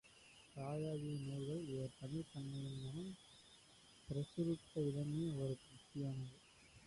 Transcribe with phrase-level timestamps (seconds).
[0.55, 3.11] ராஜாஜியின் நூல்களை இவர் தமிழ்ப் பண்ணையின் மூலம்
[4.07, 6.37] பிரசுரித்த விதமே ஒரு பக்தியானது.